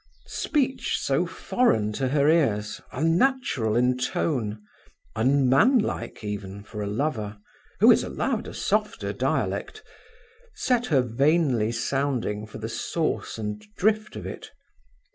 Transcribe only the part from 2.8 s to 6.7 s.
unnatural in tone, unmanlike even